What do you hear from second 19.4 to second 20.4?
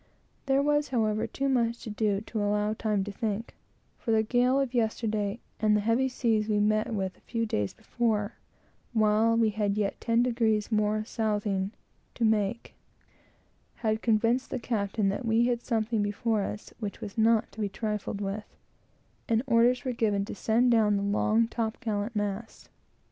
orders were given to